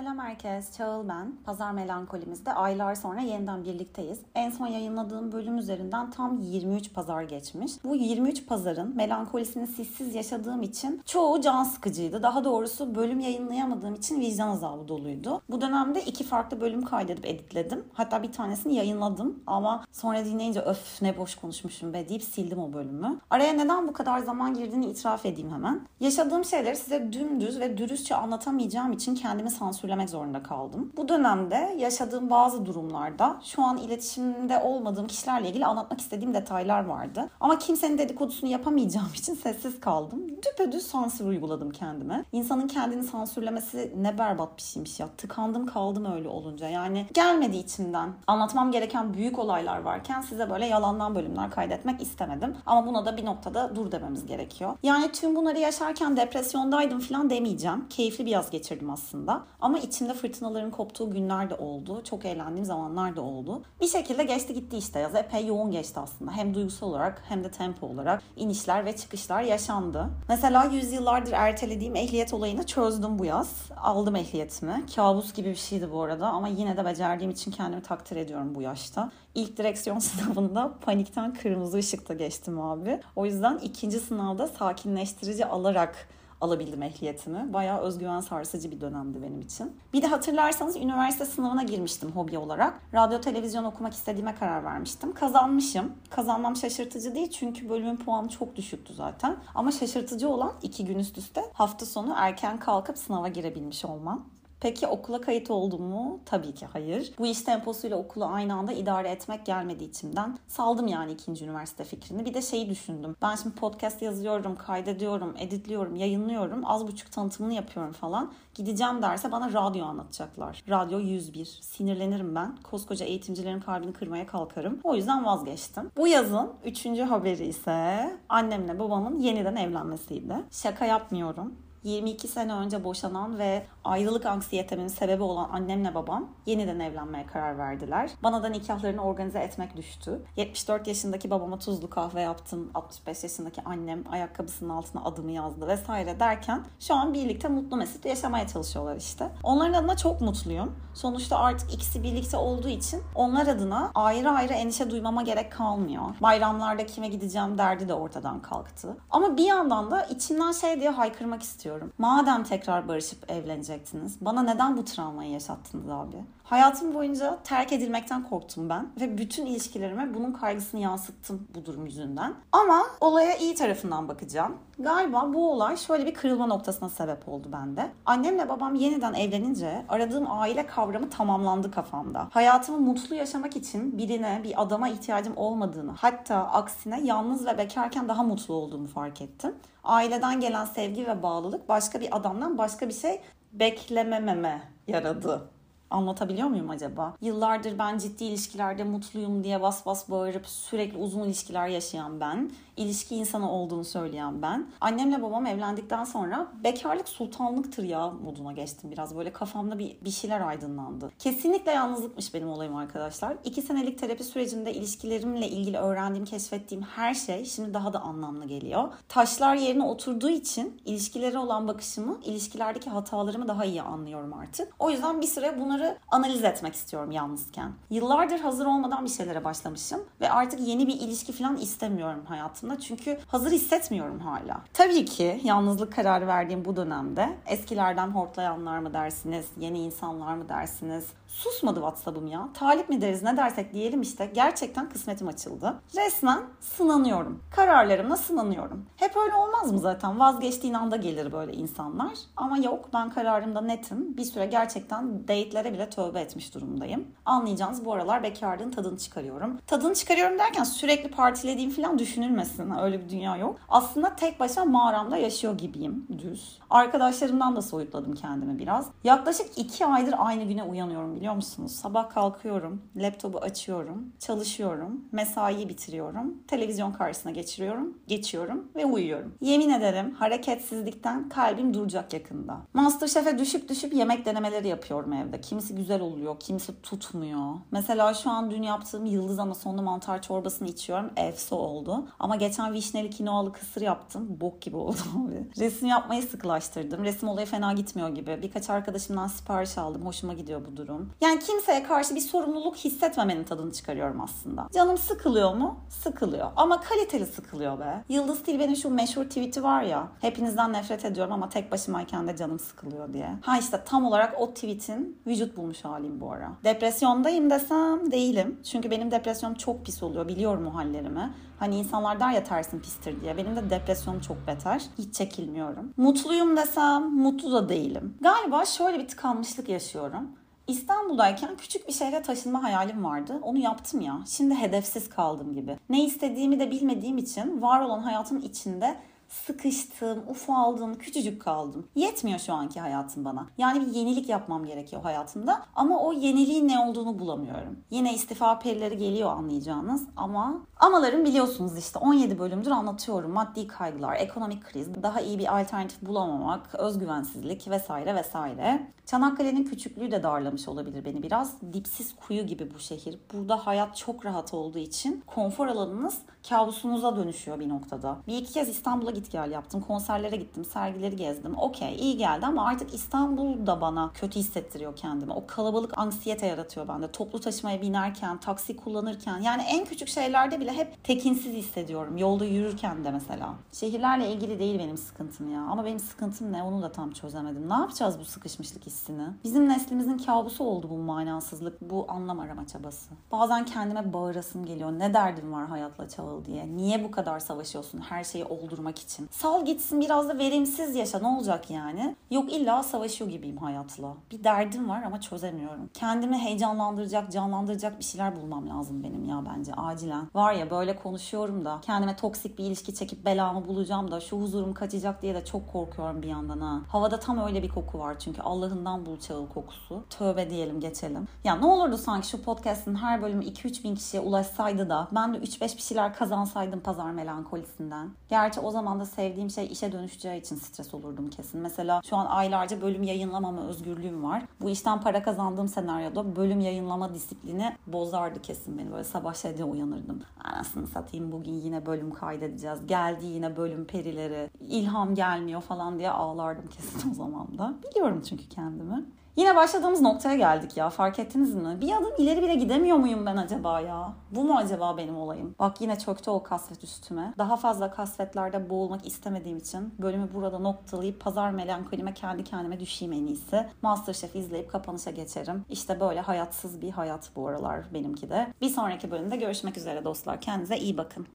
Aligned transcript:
Selam 0.00 0.18
herkes, 0.18 0.76
Çağıl 0.76 1.08
ben. 1.08 1.32
Pazar 1.44 1.72
Melankolimizde 1.72 2.52
aylar 2.52 2.94
sonra 2.94 3.20
yeniden 3.20 3.64
birlikteyiz. 3.64 4.18
En 4.34 4.50
son 4.50 4.66
yayınladığım 4.66 5.32
bölüm 5.32 5.58
üzerinden 5.58 6.10
tam 6.10 6.38
23 6.38 6.94
pazar 6.94 7.22
geçmiş. 7.22 7.72
Bu 7.84 7.96
23 7.96 8.46
pazarın 8.46 8.96
melankolisini 8.96 9.66
sissiz 9.66 10.14
yaşadığım 10.14 10.62
için 10.62 11.02
çoğu 11.06 11.40
can 11.40 11.64
sıkıcıydı. 11.64 12.22
Daha 12.22 12.44
doğrusu 12.44 12.94
bölüm 12.94 13.20
yayınlayamadığım 13.20 13.94
için 13.94 14.20
vicdan 14.20 14.48
azabı 14.48 14.88
doluydu. 14.88 15.42
Bu 15.50 15.60
dönemde 15.60 16.02
iki 16.02 16.24
farklı 16.24 16.60
bölüm 16.60 16.84
kaydedip 16.84 17.26
editledim. 17.26 17.84
Hatta 17.94 18.22
bir 18.22 18.32
tanesini 18.32 18.74
yayınladım 18.74 19.42
ama 19.46 19.84
sonra 19.92 20.24
dinleyince 20.24 20.60
öf 20.60 21.02
ne 21.02 21.18
boş 21.18 21.34
konuşmuşum 21.34 21.92
be 21.92 22.08
deyip 22.08 22.22
sildim 22.22 22.58
o 22.58 22.72
bölümü. 22.72 23.18
Araya 23.30 23.52
neden 23.52 23.88
bu 23.88 23.92
kadar 23.92 24.18
zaman 24.18 24.54
girdiğini 24.54 24.86
itiraf 24.86 25.26
edeyim 25.26 25.52
hemen. 25.52 25.80
Yaşadığım 26.00 26.44
şeyleri 26.44 26.76
size 26.76 27.12
dümdüz 27.12 27.60
ve 27.60 27.78
dürüstçe 27.78 28.14
anlatamayacağım 28.14 28.92
için 28.92 29.14
kendimi 29.14 29.50
sansürlemek 29.90 30.10
zorunda 30.10 30.42
kaldım. 30.42 30.92
Bu 30.96 31.08
dönemde 31.08 31.74
yaşadığım 31.78 32.30
bazı 32.30 32.66
durumlarda 32.66 33.40
şu 33.44 33.62
an 33.62 33.76
iletişimde 33.76 34.58
olmadığım 34.58 35.06
kişilerle 35.06 35.48
ilgili 35.48 35.66
anlatmak 35.66 36.00
istediğim 36.00 36.34
detaylar 36.34 36.84
vardı. 36.84 37.28
Ama 37.40 37.58
kimsenin 37.58 37.98
dedikodusunu 37.98 38.50
yapamayacağım 38.50 39.10
için 39.14 39.34
sessiz 39.34 39.80
kaldım. 39.80 40.20
Düpedüz 40.28 40.86
sansür 40.86 41.26
uyguladım 41.26 41.70
kendime. 41.70 42.24
İnsanın 42.32 42.68
kendini 42.68 43.02
sansürlemesi 43.02 43.92
ne 43.96 44.18
berbat 44.18 44.56
bir 44.56 44.62
şeymiş 44.62 45.00
ya. 45.00 45.08
Tıkandım 45.18 45.66
kaldım 45.66 46.12
öyle 46.12 46.28
olunca. 46.28 46.68
Yani 46.68 47.06
gelmedi 47.14 47.56
içimden. 47.56 48.12
Anlatmam 48.26 48.70
gereken 48.72 49.14
büyük 49.14 49.38
olaylar 49.38 49.80
varken 49.80 50.20
size 50.20 50.50
böyle 50.50 50.66
yalandan 50.66 51.14
bölümler 51.14 51.50
kaydetmek 51.50 52.02
istemedim. 52.02 52.56
Ama 52.66 52.86
buna 52.86 53.06
da 53.06 53.16
bir 53.16 53.24
noktada 53.24 53.76
dur 53.76 53.92
dememiz 53.92 54.26
gerekiyor. 54.26 54.76
Yani 54.82 55.12
tüm 55.12 55.36
bunları 55.36 55.58
yaşarken 55.58 56.16
depresyondaydım 56.16 57.00
falan 57.00 57.30
demeyeceğim. 57.30 57.88
Keyifli 57.88 58.26
bir 58.26 58.30
yaz 58.30 58.50
geçirdim 58.50 58.90
aslında. 58.90 59.40
Ama 59.60 59.78
içimde 59.84 60.14
fırtınaların 60.14 60.70
koptuğu 60.70 61.10
günler 61.10 61.50
de 61.50 61.54
oldu. 61.54 62.02
Çok 62.04 62.24
eğlendiğim 62.24 62.64
zamanlar 62.64 63.16
da 63.16 63.22
oldu. 63.22 63.62
Bir 63.80 63.86
şekilde 63.86 64.24
geçti 64.24 64.54
gitti 64.54 64.76
işte 64.76 64.98
yaz. 64.98 65.14
Epey 65.14 65.46
yoğun 65.46 65.70
geçti 65.70 66.00
aslında. 66.00 66.32
Hem 66.32 66.54
duygusal 66.54 66.86
olarak 66.86 67.22
hem 67.28 67.44
de 67.44 67.50
tempo 67.50 67.86
olarak 67.86 68.22
inişler 68.36 68.84
ve 68.84 68.96
çıkışlar 68.96 69.42
yaşandı. 69.42 70.10
Mesela 70.28 70.64
yüzyıllardır 70.64 71.32
ertelediğim 71.32 71.96
ehliyet 71.96 72.34
olayını 72.34 72.66
çözdüm 72.66 73.18
bu 73.18 73.24
yaz. 73.24 73.70
Aldım 73.76 74.16
ehliyetimi. 74.16 74.86
Kabus 74.96 75.32
gibi 75.32 75.48
bir 75.50 75.54
şeydi 75.54 75.92
bu 75.92 76.02
arada 76.02 76.26
ama 76.26 76.48
yine 76.48 76.76
de 76.76 76.84
becerdiğim 76.84 77.30
için 77.30 77.50
kendimi 77.50 77.82
takdir 77.82 78.16
ediyorum 78.16 78.54
bu 78.54 78.62
yaşta. 78.62 79.10
İlk 79.34 79.56
direksiyon 79.56 79.98
sınavında 79.98 80.74
panikten 80.80 81.34
kırmızı 81.34 81.78
ışıkta 81.78 82.14
geçtim 82.14 82.60
abi. 82.60 83.00
O 83.16 83.26
yüzden 83.26 83.58
ikinci 83.58 84.00
sınavda 84.00 84.46
sakinleştirici 84.46 85.46
alarak 85.46 86.08
alabildim 86.40 86.82
ehliyetimi. 86.82 87.52
Bayağı 87.52 87.80
özgüven 87.80 88.20
sarsıcı 88.20 88.70
bir 88.70 88.80
dönemdi 88.80 89.22
benim 89.22 89.40
için. 89.40 89.76
Bir 89.92 90.02
de 90.02 90.06
hatırlarsanız 90.06 90.76
üniversite 90.76 91.24
sınavına 91.24 91.62
girmiştim 91.62 92.10
hobi 92.10 92.38
olarak. 92.38 92.80
Radyo 92.94 93.20
televizyon 93.20 93.64
okumak 93.64 93.92
istediğime 93.92 94.34
karar 94.34 94.64
vermiştim. 94.64 95.14
Kazanmışım. 95.14 95.92
Kazanmam 96.10 96.56
şaşırtıcı 96.56 97.14
değil 97.14 97.30
çünkü 97.30 97.68
bölümün 97.68 97.96
puanı 97.96 98.28
çok 98.28 98.56
düşüktü 98.56 98.94
zaten. 98.94 99.36
Ama 99.54 99.72
şaşırtıcı 99.72 100.28
olan 100.28 100.52
iki 100.62 100.84
gün 100.84 100.98
üst 100.98 101.18
üste 101.18 101.42
hafta 101.52 101.86
sonu 101.86 102.14
erken 102.16 102.58
kalkıp 102.58 102.98
sınava 102.98 103.28
girebilmiş 103.28 103.84
olmam. 103.84 104.24
Peki 104.60 104.86
okula 104.86 105.20
kayıt 105.20 105.50
oldum 105.50 105.82
mu? 105.82 106.20
Tabii 106.24 106.54
ki 106.54 106.66
hayır. 106.66 107.12
Bu 107.18 107.26
iş 107.26 107.42
temposuyla 107.42 107.96
okulu 107.96 108.24
aynı 108.24 108.54
anda 108.54 108.72
idare 108.72 109.08
etmek 109.08 109.46
gelmedi 109.46 109.84
içimden. 109.84 110.38
Saldım 110.48 110.86
yani 110.86 111.12
ikinci 111.12 111.44
üniversite 111.44 111.84
fikrini. 111.84 112.24
Bir 112.24 112.34
de 112.34 112.42
şeyi 112.42 112.70
düşündüm. 112.70 113.16
Ben 113.22 113.34
şimdi 113.34 113.54
podcast 113.54 114.02
yazıyorum, 114.02 114.56
kaydediyorum, 114.56 115.34
editliyorum, 115.38 115.96
yayınlıyorum. 115.96 116.62
Az 116.64 116.86
buçuk 116.86 117.12
tanıtımını 117.12 117.52
yapıyorum 117.52 117.92
falan. 117.92 118.32
Gideceğim 118.54 119.02
derse 119.02 119.32
bana 119.32 119.52
radyo 119.52 119.84
anlatacaklar. 119.86 120.64
Radyo 120.68 120.98
101. 120.98 121.44
Sinirlenirim 121.44 122.34
ben. 122.34 122.56
Koskoca 122.62 123.06
eğitimcilerin 123.06 123.60
kalbini 123.60 123.92
kırmaya 123.92 124.26
kalkarım. 124.26 124.80
O 124.84 124.94
yüzden 124.94 125.24
vazgeçtim. 125.24 125.90
Bu 125.96 126.06
yazın 126.06 126.52
üçüncü 126.64 127.02
haberi 127.02 127.46
ise 127.46 128.10
annemle 128.28 128.78
babamın 128.78 129.18
yeniden 129.18 129.56
evlenmesiydi. 129.56 130.34
Şaka 130.50 130.84
yapmıyorum. 130.84 131.54
22 131.84 132.28
sene 132.28 132.52
önce 132.52 132.84
boşanan 132.84 133.38
ve 133.38 133.66
ayrılık 133.84 134.26
anksiyetemin 134.26 134.88
sebebi 134.88 135.22
olan 135.22 135.50
annemle 135.50 135.94
babam 135.94 136.28
yeniden 136.46 136.80
evlenmeye 136.80 137.26
karar 137.26 137.58
verdiler. 137.58 138.10
Bana 138.22 138.42
da 138.42 138.48
nikahlarını 138.48 139.02
organize 139.02 139.38
etmek 139.38 139.76
düştü. 139.76 140.22
74 140.36 140.86
yaşındaki 140.86 141.30
babama 141.30 141.58
tuzlu 141.58 141.90
kahve 141.90 142.20
yaptım. 142.20 142.70
65 142.74 143.22
yaşındaki 143.22 143.62
annem 143.64 144.04
ayakkabısının 144.10 144.70
altına 144.70 145.04
adımı 145.04 145.30
yazdı 145.30 145.68
vesaire 145.68 146.20
derken 146.20 146.64
şu 146.80 146.94
an 146.94 147.14
birlikte 147.14 147.48
mutlu 147.48 147.76
mesut 147.76 148.04
yaşamaya 148.04 148.46
çalışıyorlar 148.46 148.96
işte. 148.96 149.28
Onların 149.42 149.74
adına 149.74 149.96
çok 149.96 150.20
mutluyum. 150.20 150.76
Sonuçta 150.94 151.38
artık 151.38 151.74
ikisi 151.74 152.02
birlikte 152.02 152.36
olduğu 152.36 152.68
için 152.68 153.02
onlar 153.14 153.46
adına 153.46 153.90
ayrı 153.94 154.30
ayrı 154.30 154.52
endişe 154.52 154.90
duymama 154.90 155.22
gerek 155.22 155.52
kalmıyor. 155.52 156.04
Bayramlarda 156.22 156.86
kime 156.86 157.08
gideceğim 157.08 157.58
derdi 157.58 157.88
de 157.88 157.94
ortadan 157.94 158.42
kalktı. 158.42 158.96
Ama 159.10 159.36
bir 159.36 159.44
yandan 159.44 159.90
da 159.90 160.02
içimden 160.02 160.52
şey 160.52 160.80
diye 160.80 160.90
haykırmak 160.90 161.42
istiyorum 161.42 161.69
istiyorum. 161.70 161.92
Madem 161.98 162.44
tekrar 162.44 162.88
barışıp 162.88 163.30
evlenecektiniz, 163.30 164.16
bana 164.20 164.42
neden 164.42 164.76
bu 164.76 164.84
travmayı 164.84 165.30
yaşattınız 165.30 165.88
abi? 165.88 166.16
Hayatım 166.44 166.94
boyunca 166.94 167.38
terk 167.44 167.72
edilmekten 167.72 168.22
korktum 168.22 168.68
ben 168.68 168.88
ve 169.00 169.18
bütün 169.18 169.46
ilişkilerime 169.46 170.14
bunun 170.14 170.32
kaygısını 170.32 170.80
yansıttım 170.80 171.48
bu 171.54 171.66
durum 171.66 171.86
yüzünden. 171.86 172.34
Ama 172.52 172.82
olaya 173.00 173.36
iyi 173.36 173.54
tarafından 173.54 174.08
bakacağım. 174.08 174.56
Galiba 174.78 175.34
bu 175.34 175.52
olay 175.52 175.76
şöyle 175.76 176.06
bir 176.06 176.14
kırılma 176.14 176.46
noktasına 176.46 176.88
sebep 176.88 177.28
oldu 177.28 177.48
bende. 177.52 177.90
Annemle 178.06 178.48
babam 178.48 178.74
yeniden 178.74 179.14
evlenince 179.14 179.84
aradığım 179.88 180.26
aile 180.30 180.66
kavramı 180.66 181.10
tamamlandı 181.10 181.70
kafamda. 181.70 182.28
Hayatımı 182.30 182.80
mutlu 182.80 183.14
yaşamak 183.14 183.56
için 183.56 183.98
birine, 183.98 184.40
bir 184.44 184.62
adama 184.62 184.88
ihtiyacım 184.88 185.36
olmadığını, 185.36 185.92
hatta 185.96 186.36
aksine 186.36 187.00
yalnız 187.00 187.46
ve 187.46 187.58
bekarken 187.58 188.08
daha 188.08 188.22
mutlu 188.22 188.54
olduğumu 188.54 188.86
fark 188.86 189.22
ettim. 189.22 189.54
Aileden 189.84 190.40
gelen 190.40 190.64
sevgi 190.64 191.06
ve 191.06 191.22
bağlılık 191.22 191.59
başka 191.68 192.00
bir 192.00 192.16
adamdan 192.16 192.58
başka 192.58 192.88
bir 192.88 192.94
şey 192.94 193.20
beklemememe 193.52 194.62
yaradı 194.86 195.50
Anlatabiliyor 195.90 196.48
muyum 196.48 196.70
acaba? 196.70 197.14
Yıllardır 197.20 197.78
ben 197.78 197.98
ciddi 197.98 198.24
ilişkilerde 198.24 198.84
mutluyum 198.84 199.44
diye 199.44 199.62
bas 199.62 199.86
bas 199.86 200.10
bağırıp 200.10 200.46
sürekli 200.46 200.98
uzun 200.98 201.24
ilişkiler 201.24 201.68
yaşayan 201.68 202.20
ben, 202.20 202.50
ilişki 202.76 203.16
insanı 203.16 203.52
olduğunu 203.52 203.84
söyleyen 203.84 204.42
ben. 204.42 204.66
Annemle 204.80 205.22
babam 205.22 205.46
evlendikten 205.46 206.04
sonra 206.04 206.46
bekarlık 206.64 207.08
sultanlıktır 207.08 207.82
ya 207.82 208.10
moduna 208.10 208.52
geçtim 208.52 208.90
biraz. 208.90 209.16
Böyle 209.16 209.32
kafamda 209.32 209.78
bir, 209.78 209.96
bir 210.04 210.10
şeyler 210.10 210.40
aydınlandı. 210.40 211.10
Kesinlikle 211.18 211.72
yalnızlıkmış 211.72 212.34
benim 212.34 212.48
olayım 212.48 212.76
arkadaşlar. 212.76 213.36
İki 213.44 213.62
senelik 213.62 213.98
terapi 213.98 214.24
sürecinde 214.24 214.74
ilişkilerimle 214.74 215.48
ilgili 215.48 215.78
öğrendiğim, 215.78 216.24
keşfettiğim 216.24 216.84
her 216.84 217.14
şey 217.14 217.44
şimdi 217.44 217.74
daha 217.74 217.92
da 217.92 218.00
anlamlı 218.00 218.44
geliyor. 218.44 218.88
Taşlar 219.08 219.54
yerine 219.54 219.84
oturduğu 219.84 220.30
için 220.30 220.80
ilişkilere 220.84 221.38
olan 221.38 221.68
bakışımı, 221.68 222.18
ilişkilerdeki 222.24 222.90
hatalarımı 222.90 223.48
daha 223.48 223.64
iyi 223.64 223.82
anlıyorum 223.82 224.32
artık. 224.34 224.74
O 224.78 224.90
yüzden 224.90 225.20
bir 225.20 225.26
süre 225.26 225.60
bunları 225.60 225.79
bunları 225.80 225.98
analiz 226.10 226.44
etmek 226.44 226.74
istiyorum 226.74 227.10
yalnızken. 227.10 227.72
Yıllardır 227.90 228.40
hazır 228.40 228.66
olmadan 228.66 229.04
bir 229.04 229.10
şeylere 229.10 229.44
başlamışım 229.44 230.00
ve 230.20 230.30
artık 230.30 230.60
yeni 230.60 230.86
bir 230.86 231.00
ilişki 231.00 231.32
falan 231.32 231.56
istemiyorum 231.56 232.22
hayatımda. 232.28 232.80
Çünkü 232.80 233.18
hazır 233.28 233.50
hissetmiyorum 233.50 234.20
hala. 234.20 234.60
Tabii 234.72 235.04
ki 235.04 235.40
yalnızlık 235.44 235.92
kararı 235.92 236.26
verdiğim 236.26 236.64
bu 236.64 236.76
dönemde 236.76 237.28
eskilerden 237.46 238.08
hortlayanlar 238.08 238.78
mı 238.78 238.92
dersiniz, 238.92 239.46
yeni 239.58 239.78
insanlar 239.78 240.34
mı 240.34 240.48
dersiniz? 240.48 241.06
Susmadı 241.30 241.74
WhatsApp'ım 241.74 242.26
ya. 242.26 242.48
Talip 242.54 242.88
mi 242.88 243.00
deriz 243.00 243.22
ne 243.22 243.36
dersek 243.36 243.72
diyelim 243.72 244.02
işte. 244.02 244.30
Gerçekten 244.34 244.88
kısmetim 244.88 245.28
açıldı. 245.28 245.74
Resmen 245.96 246.40
sınanıyorum. 246.60 247.42
Kararlarımla 247.50 248.16
sınanıyorum. 248.16 248.86
Hep 248.96 249.16
öyle 249.16 249.34
olmaz 249.34 249.72
mı 249.72 249.78
zaten? 249.78 250.20
Vazgeçtiğin 250.20 250.74
anda 250.74 250.96
gelir 250.96 251.32
böyle 251.32 251.52
insanlar. 251.52 252.12
Ama 252.36 252.58
yok 252.58 252.88
ben 252.92 253.10
kararımda 253.10 253.60
netim. 253.60 254.16
Bir 254.16 254.24
süre 254.24 254.46
gerçekten 254.46 255.22
date'lere 255.28 255.72
bile 255.72 255.90
tövbe 255.90 256.20
etmiş 256.20 256.54
durumdayım. 256.54 257.06
Anlayacağınız 257.26 257.84
bu 257.84 257.92
aralar 257.92 258.22
bekarlığın 258.22 258.70
tadını 258.70 258.98
çıkarıyorum. 258.98 259.58
Tadını 259.66 259.94
çıkarıyorum 259.94 260.38
derken 260.38 260.64
sürekli 260.64 261.10
partilediğim 261.10 261.70
falan 261.70 261.98
düşünülmesin. 261.98 262.70
Öyle 262.82 263.04
bir 263.04 263.08
dünya 263.08 263.36
yok. 263.36 263.56
Aslında 263.68 264.16
tek 264.16 264.40
başına 264.40 264.64
mağaramda 264.64 265.16
yaşıyor 265.16 265.58
gibiyim 265.58 266.06
düz. 266.18 266.58
Arkadaşlarımdan 266.70 267.56
da 267.56 267.62
soyutladım 267.62 268.14
kendimi 268.14 268.58
biraz. 268.58 268.88
Yaklaşık 269.04 269.58
iki 269.58 269.86
aydır 269.86 270.14
aynı 270.18 270.44
güne 270.44 270.62
uyanıyorum 270.62 271.19
biliyor 271.20 271.34
musunuz? 271.34 271.72
Sabah 271.72 272.10
kalkıyorum, 272.10 272.82
laptopu 272.96 273.38
açıyorum, 273.38 274.12
çalışıyorum, 274.18 275.04
mesaiyi 275.12 275.68
bitiriyorum, 275.68 276.34
televizyon 276.48 276.92
karşısına 276.92 277.32
geçiriyorum, 277.32 277.98
geçiyorum 278.06 278.68
ve 278.76 278.86
uyuyorum. 278.86 279.34
Yemin 279.40 279.70
ederim 279.70 280.14
hareketsizlikten 280.14 281.28
kalbim 281.28 281.74
duracak 281.74 282.12
yakında. 282.12 282.60
Masterchef'e 282.74 283.38
düşüp 283.38 283.68
düşüp 283.68 283.94
yemek 283.94 284.26
denemeleri 284.26 284.68
yapıyorum 284.68 285.12
evde. 285.12 285.40
Kim 285.40 285.60
kimisi 285.60 285.74
güzel 285.74 286.00
oluyor, 286.00 286.40
kimisi 286.40 286.82
tutmuyor. 286.82 287.54
Mesela 287.70 288.14
şu 288.14 288.30
an 288.30 288.50
dün 288.50 288.62
yaptığım 288.62 289.06
yıldız 289.06 289.38
anasonlu 289.38 289.82
mantar 289.82 290.22
çorbasını 290.22 290.68
içiyorum. 290.68 291.10
Efso 291.16 291.56
oldu. 291.56 292.08
Ama 292.18 292.36
geçen 292.36 292.72
vişneli 292.72 293.10
kinoalı 293.10 293.52
kısır 293.52 293.80
yaptım. 293.80 294.40
Bok 294.40 294.62
gibi 294.62 294.76
oldu 294.76 294.98
abi. 295.26 295.48
Resim 295.58 295.88
yapmayı 295.88 296.22
sıkılaştırdım. 296.22 297.04
Resim 297.04 297.28
olayı 297.28 297.46
fena 297.46 297.72
gitmiyor 297.72 298.08
gibi. 298.08 298.38
Birkaç 298.42 298.70
arkadaşımdan 298.70 299.26
sipariş 299.26 299.78
aldım. 299.78 300.06
Hoşuma 300.06 300.34
gidiyor 300.34 300.60
bu 300.72 300.76
durum. 300.76 301.09
Yani 301.20 301.38
kimseye 301.38 301.82
karşı 301.82 302.14
bir 302.14 302.20
sorumluluk 302.20 302.76
hissetmemenin 302.76 303.44
tadını 303.44 303.72
çıkarıyorum 303.72 304.20
aslında. 304.20 304.68
Canım 304.74 304.98
sıkılıyor 304.98 305.54
mu? 305.54 305.80
Sıkılıyor. 305.88 306.50
Ama 306.56 306.80
kaliteli 306.80 307.26
sıkılıyor 307.26 307.78
be. 307.80 308.04
Yıldız 308.08 308.42
Tilbe'nin 308.42 308.74
şu 308.74 308.90
meşhur 308.90 309.24
tweet'i 309.24 309.62
var 309.62 309.82
ya. 309.82 310.08
Hepinizden 310.20 310.72
nefret 310.72 311.04
ediyorum 311.04 311.32
ama 311.32 311.48
tek 311.48 311.72
başımayken 311.72 312.28
de 312.28 312.36
canım 312.36 312.58
sıkılıyor 312.58 313.12
diye. 313.12 313.30
Ha 313.42 313.58
işte 313.58 313.80
tam 313.86 314.04
olarak 314.04 314.34
o 314.40 314.54
tweet'in 314.54 315.18
vücut 315.26 315.56
bulmuş 315.56 315.84
halim 315.84 316.20
bu 316.20 316.32
ara. 316.32 316.52
Depresyondayım 316.64 317.50
desem 317.50 318.10
değilim. 318.12 318.60
Çünkü 318.70 318.90
benim 318.90 319.10
depresyonum 319.10 319.56
çok 319.56 319.86
pis 319.86 320.02
oluyor. 320.02 320.28
Biliyorum 320.28 320.66
o 320.66 320.74
hallerimi. 320.74 321.30
Hani 321.58 321.76
insanlar 321.78 322.20
der 322.20 322.30
ya 322.30 322.44
tersin 322.44 322.80
pistir 322.80 323.20
diye. 323.20 323.36
Benim 323.36 323.56
de 323.56 323.70
depresyonum 323.70 324.20
çok 324.20 324.46
beter. 324.46 324.82
Hiç 324.98 325.14
çekilmiyorum. 325.14 325.94
Mutluyum 325.96 326.56
desem 326.56 327.02
mutlu 327.02 327.52
da 327.52 327.68
değilim. 327.68 328.14
Galiba 328.20 328.64
şöyle 328.64 328.98
bir 328.98 329.08
tıkanmışlık 329.08 329.68
yaşıyorum. 329.68 330.28
İstanbul'dayken 330.70 331.56
küçük 331.56 331.88
bir 331.88 331.92
şehre 331.92 332.22
taşınma 332.22 332.62
hayalim 332.62 333.04
vardı. 333.04 333.38
Onu 333.42 333.58
yaptım 333.58 334.00
ya. 334.00 334.20
Şimdi 334.26 334.54
hedefsiz 334.54 335.08
kaldım 335.08 335.54
gibi. 335.54 335.76
Ne 335.90 336.04
istediğimi 336.04 336.60
de 336.60 336.70
bilmediğim 336.70 337.18
için 337.18 337.62
var 337.62 337.80
olan 337.80 338.00
hayatın 338.00 338.40
içinde 338.40 338.96
sıkıştım, 339.30 340.24
ufaldım, 340.28 340.94
küçücük 340.94 341.42
kaldım. 341.42 341.88
Yetmiyor 341.94 342.38
şu 342.38 342.52
anki 342.52 342.80
hayatım 342.80 343.24
bana. 343.24 343.46
Yani 343.58 343.80
bir 343.80 343.94
yenilik 343.94 344.28
yapmam 344.28 344.66
gerekiyor 344.66 345.02
hayatımda 345.02 345.62
ama 345.74 346.00
o 346.00 346.12
yeniliğin 346.12 346.68
ne 346.68 346.78
olduğunu 346.78 347.18
bulamıyorum. 347.18 347.78
Yine 347.90 348.14
istifa 348.14 348.58
perileri 348.58 348.98
geliyor 348.98 349.30
anlayacağınız 349.30 350.08
ama 350.16 350.62
amalarım 350.80 351.24
biliyorsunuz 351.24 351.78
işte 351.78 351.98
17 351.98 352.38
bölümdür 352.38 352.70
anlatıyorum. 352.70 353.30
Maddi 353.30 353.66
kaygılar, 353.66 354.16
ekonomik 354.16 354.64
kriz, 354.64 355.02
daha 355.02 355.20
iyi 355.20 355.38
bir 355.38 355.60
alternatif 355.60 356.02
bulamamak, 356.02 356.74
özgüvensizlik 356.74 357.70
vesaire 357.70 358.14
vesaire. 358.14 358.92
Çanakkale'nin 359.06 359.64
küçüklüğü 359.64 360.10
de 360.10 360.22
darlamış 360.22 360.68
olabilir 360.68 361.04
beni 361.04 361.22
biraz. 361.22 361.60
Dipsiz 361.72 362.14
kuyu 362.16 362.46
gibi 362.46 362.74
bu 362.74 362.78
şehir. 362.78 363.18
Burada 363.32 363.66
hayat 363.66 363.96
çok 363.96 364.26
rahat 364.26 364.54
olduğu 364.54 364.78
için 364.78 365.22
konfor 365.26 365.66
alanınız 365.66 366.18
kabusunuza 366.48 367.16
dönüşüyor 367.16 367.60
bir 367.60 367.68
noktada. 367.68 368.16
Bir 368.28 368.36
iki 368.38 368.52
kez 368.52 368.68
İstanbul'a 368.68 369.10
git 369.10 369.32
gel 369.32 369.50
yaptım. 369.50 369.80
Konserlere 369.80 370.36
gittim, 370.36 370.64
sergileri 370.64 371.16
gezdim. 371.16 371.58
Okey 371.58 371.94
iyi 371.94 372.16
geldi 372.16 372.46
ama 372.46 372.66
artık 372.66 372.94
İstanbul 372.94 373.66
da 373.66 373.80
bana 373.80 374.10
kötü 374.14 374.38
hissettiriyor 374.38 374.96
kendimi. 374.96 375.32
O 375.32 375.46
kalabalık 375.46 375.98
anksiyete 375.98 376.46
yaratıyor 376.46 376.88
bende. 376.88 377.12
Toplu 377.12 377.40
taşımaya 377.40 377.82
binerken, 377.82 378.36
taksi 378.40 378.76
kullanırken 378.76 379.38
yani 379.38 379.62
en 379.62 379.84
küçük 379.84 380.08
şeylerde 380.08 380.60
bile 380.60 380.72
hep 380.72 381.04
tekinsiz 381.04 381.54
hissediyorum. 381.54 382.16
Yolda 382.16 382.44
yürürken 382.44 383.04
de 383.04 383.10
mesela. 383.10 383.54
Şehirlerle 383.72 384.32
ilgili 384.32 384.58
değil 384.58 384.78
benim 384.78 384.96
sıkıntım 384.96 385.52
ya. 385.52 385.60
Ama 385.60 385.84
benim 385.84 385.98
sıkıntım 385.98 386.52
ne 386.52 386.62
onu 386.62 386.82
da 386.82 386.92
tam 386.92 387.10
çözemedim. 387.10 387.68
Ne 387.68 387.74
yapacağız 387.74 388.18
bu 388.20 388.24
sıkışmışlık 388.24 388.86
hissini? 388.86 389.26
Bizim 389.44 389.68
neslimizin 389.68 390.18
kabusu 390.18 390.64
oldu 390.64 390.90
bu 390.90 390.98
manasızlık, 390.98 391.80
bu 391.80 392.06
anlam 392.08 392.40
arama 392.40 392.66
çabası. 392.66 393.10
Bazen 393.32 393.64
kendime 393.64 394.12
bağırasım 394.12 394.66
geliyor. 394.66 394.92
Ne 394.92 395.14
derdim 395.14 395.52
var 395.52 395.66
hayatla 395.66 396.08
çağıl 396.30 396.44
diye. 396.44 396.76
Niye 396.76 397.04
bu 397.04 397.10
kadar 397.10 397.40
savaşıyorsun 397.40 397.98
her 397.98 398.24
şeyi 398.24 398.44
oldurmak 398.44 398.98
için? 398.98 399.28
Sal 399.30 399.64
gitsin 399.64 400.00
biraz 400.00 400.28
da 400.28 400.38
verimsiz 400.38 400.94
yaşa 400.94 401.18
ne 401.18 401.26
olacak 401.26 401.70
yani? 401.70 402.16
Yok 402.30 402.52
illa 402.52 402.82
savaşıyor 402.82 403.30
gibiyim 403.30 403.56
hayatla. 403.56 404.14
Bir 404.30 404.44
derdim 404.44 404.88
var 404.88 405.02
ama 405.02 405.20
çözemiyorum. 405.20 405.90
Kendimi 405.94 406.38
heyecanlandıracak, 406.38 407.32
canlandıracak 407.32 407.98
bir 407.98 408.04
şeyler 408.04 408.36
bulmam 408.36 408.68
lazım 408.68 409.02
benim 409.02 409.28
ya 409.28 409.42
bence 409.56 409.74
acilen. 409.74 410.28
Var 410.34 410.52
ya 410.52 410.70
böyle 410.70 410.96
konuşuyorum 410.96 411.64
da 411.64 411.78
kendime 411.82 412.16
toksik 412.16 412.58
bir 412.58 412.64
ilişki 412.64 412.94
çekip 412.94 413.24
belamı 413.24 413.68
bulacağım 413.68 414.10
da 414.10 414.20
şu 414.20 414.40
huzurum 414.40 414.74
kaçacak 414.74 415.22
diye 415.22 415.34
de 415.34 415.44
çok 415.44 415.72
korkuyorum 415.72 416.22
bir 416.22 416.28
yandan 416.28 416.60
ha. 416.60 416.80
Havada 416.88 417.20
tam 417.20 417.38
öyle 417.38 417.62
bir 417.62 417.68
koku 417.68 417.98
var 417.98 418.18
çünkü 418.18 418.42
Allah'ından 418.42 419.06
bul 419.06 419.20
çağıl 419.20 419.46
kokusu. 419.48 420.04
Tövbe 420.10 420.50
diyelim 420.50 420.80
geçelim. 420.80 421.28
Ya 421.44 421.56
ne 421.56 421.66
olurdu 421.66 421.98
sanki 421.98 422.28
şu 422.28 422.42
podcast'in 422.42 422.94
her 422.94 423.22
bölümü 423.22 423.44
2-3 423.44 423.84
bin 423.84 423.94
kişiye 423.94 424.22
ulaşsaydı 424.22 424.90
da 424.90 425.08
ben 425.12 425.34
de 425.34 425.38
3-5 425.38 425.76
bir 425.76 425.82
şeyler 425.82 426.14
kazansaydım 426.20 426.80
pazar 426.80 427.10
melankolisinden. 427.10 428.10
Gerçi 428.28 428.60
o 428.60 428.70
zaman 428.70 429.00
da 429.00 429.06
sevdiğim 429.06 429.50
şey 429.50 429.66
işe 429.72 429.92
dönüşeceği 429.92 430.40
için 430.40 430.56
stres 430.56 430.94
olurdum 430.94 431.30
kesin. 431.30 431.60
Mesela 431.60 432.00
şu 432.04 432.16
an 432.16 432.26
aylarca 432.26 432.82
bölüm 432.82 433.02
yayınlamama 433.02 433.62
özgürlüğüm 433.62 434.24
var. 434.24 434.42
Bu 434.60 434.70
işten 434.70 435.00
para 435.00 435.22
kazandığım 435.22 435.68
senaryoda 435.68 436.36
bölüm 436.36 436.60
yayınlama 436.60 437.14
disiplini 437.14 437.76
bozardı 437.86 438.42
kesin 438.42 438.78
beni. 438.78 438.92
Böyle 438.92 439.04
sabah 439.04 439.34
şeyde 439.34 439.64
uyanırdım. 439.64 440.22
Anasını 440.44 440.86
satayım 440.86 441.32
bugün 441.32 441.54
yine 441.54 441.86
bölüm 441.86 442.14
kaydedeceğiz. 442.14 442.86
Geldi 442.86 443.26
yine 443.26 443.56
bölüm 443.56 443.84
perileri. 443.84 444.50
İlham 444.60 445.14
gelmiyor 445.14 445.60
falan 445.60 445.98
diye 445.98 446.10
ağlardım 446.10 446.66
kesin 446.66 447.10
o 447.10 447.14
zaman 447.14 447.58
da. 447.58 447.74
Biliyorum 447.90 448.22
çünkü 448.28 448.48
kendimi. 448.48 449.04
Yine 449.36 449.56
başladığımız 449.56 450.00
noktaya 450.00 450.36
geldik 450.36 450.76
ya 450.76 450.90
fark 450.90 451.18
ettiniz 451.18 451.54
mi? 451.54 451.80
Bir 451.80 451.92
adım 451.92 452.12
ileri 452.18 452.42
bile 452.42 452.54
gidemiyor 452.54 452.96
muyum 452.96 453.26
ben 453.26 453.36
acaba 453.36 453.80
ya? 453.80 454.12
Bu 454.30 454.44
mu 454.44 454.56
acaba 454.56 454.96
benim 454.96 455.16
olayım? 455.16 455.54
Bak 455.58 455.80
yine 455.80 455.98
çöktü 455.98 456.30
o 456.30 456.42
kasvet 456.42 456.84
üstüme. 456.84 457.34
Daha 457.38 457.56
fazla 457.56 457.90
kasvetlerde 457.90 458.70
boğulmak 458.70 459.06
istemediğim 459.06 459.58
için 459.58 459.94
bölümü 459.98 460.28
burada 460.34 460.58
noktalayıp 460.58 461.20
pazar 461.20 461.50
melankolime 461.50 462.14
kendi 462.14 462.44
kendime 462.44 462.80
düşeyim 462.80 463.12
en 463.12 463.26
iyisi. 463.26 463.68
Masterchef 463.82 464.36
izleyip 464.36 464.72
kapanışa 464.72 465.10
geçerim. 465.10 465.64
İşte 465.68 466.00
böyle 466.00 466.20
hayatsız 466.20 466.82
bir 466.82 466.90
hayat 466.90 467.30
bu 467.36 467.48
aralar 467.48 467.84
benimki 467.94 468.30
de. 468.30 468.54
Bir 468.60 468.68
sonraki 468.68 469.10
bölümde 469.10 469.36
görüşmek 469.36 469.76
üzere 469.76 470.04
dostlar. 470.04 470.40
Kendinize 470.40 470.78
iyi 470.78 470.96
bakın. 470.96 471.26